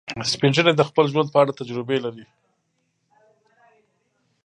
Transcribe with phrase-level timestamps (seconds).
[0.31, 2.25] سپین ږیری د خپل ژوند په اړه تجربې لري